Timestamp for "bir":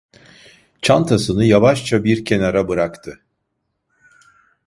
2.03-2.25